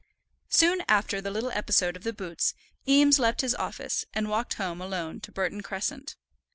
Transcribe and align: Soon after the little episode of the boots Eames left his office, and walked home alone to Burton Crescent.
Soon 0.49 0.81
after 0.89 1.21
the 1.21 1.29
little 1.29 1.51
episode 1.51 1.95
of 1.95 2.01
the 2.03 2.11
boots 2.11 2.55
Eames 2.87 3.19
left 3.19 3.41
his 3.41 3.53
office, 3.53 4.03
and 4.15 4.31
walked 4.31 4.55
home 4.55 4.81
alone 4.81 5.19
to 5.19 5.31
Burton 5.31 5.61
Crescent. 5.61 6.15